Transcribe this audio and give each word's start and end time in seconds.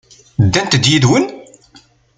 Ddant-d 0.45 0.85
yid-wen? 0.91 1.25